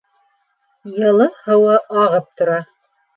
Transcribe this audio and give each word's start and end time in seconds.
Йылы 1.01 1.27
һыуы 1.41 1.75
ағып 2.05 2.33
тора. 2.41 2.57